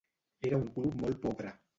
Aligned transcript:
Era 0.49 0.57
un 0.61 0.63
club 0.77 0.95
molt 1.03 1.21
pobre. 1.27 1.53